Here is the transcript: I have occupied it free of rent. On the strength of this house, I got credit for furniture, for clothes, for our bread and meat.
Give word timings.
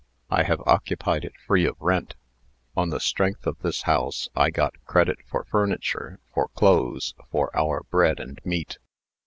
I 0.31 0.41
have 0.41 0.61
occupied 0.65 1.23
it 1.25 1.37
free 1.45 1.63
of 1.67 1.79
rent. 1.79 2.15
On 2.75 2.89
the 2.89 2.99
strength 2.99 3.45
of 3.45 3.59
this 3.59 3.83
house, 3.83 4.29
I 4.35 4.49
got 4.49 4.83
credit 4.85 5.19
for 5.27 5.43
furniture, 5.43 6.19
for 6.33 6.47
clothes, 6.55 7.13
for 7.29 7.55
our 7.55 7.83
bread 7.91 8.19
and 8.19 8.41
meat. 8.43 8.79